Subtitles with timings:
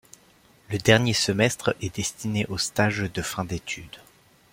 [0.71, 3.97] Le dernier semestre est destiné aux stages de fin d'étude.